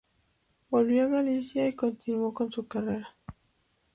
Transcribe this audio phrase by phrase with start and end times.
[0.71, 3.15] Volvió a Galicia y continuó con su carrera.